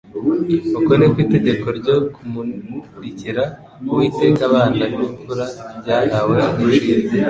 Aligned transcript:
Uko 0.77 0.91
niko 0.97 1.17
itegeko 1.25 1.67
ryo 1.79 1.95
kumurikira 2.13 3.43
Uwiteka 3.91 4.41
abana 4.49 4.83
b'imfura 4.91 5.45
ryahawe 5.79 6.35
agaciro 6.49 7.07